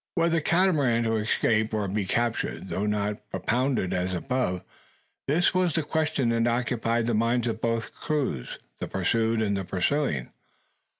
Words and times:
Were 0.15 0.29
the 0.31 0.41
Catamarans 0.41 1.05
to 1.05 1.17
escape 1.17 1.75
or 1.75 1.87
be 1.87 2.05
captured? 2.05 2.69
Though 2.69 2.87
not 2.87 3.29
propounded 3.29 3.93
as 3.93 4.15
above, 4.15 4.63
this 5.27 5.53
was 5.53 5.75
the 5.75 5.83
question 5.83 6.29
that 6.29 6.47
occupied 6.47 7.05
the 7.05 7.13
minds 7.13 7.45
of 7.45 7.61
both 7.61 7.93
crews, 7.93 8.57
the 8.79 8.87
pursued 8.87 9.43
and 9.43 9.55
the 9.55 9.63
pursuing. 9.63 10.31